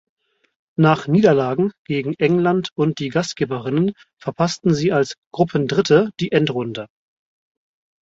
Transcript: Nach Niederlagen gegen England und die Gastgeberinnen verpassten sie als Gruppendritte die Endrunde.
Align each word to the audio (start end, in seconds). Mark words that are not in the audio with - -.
Nach 0.79 1.07
Niederlagen 1.07 1.73
gegen 1.85 2.15
England 2.15 2.69
und 2.73 2.97
die 2.97 3.09
Gastgeberinnen 3.09 3.93
verpassten 4.19 4.73
sie 4.73 4.91
als 4.91 5.15
Gruppendritte 5.31 6.09
die 6.19 6.31
Endrunde. 6.31 6.87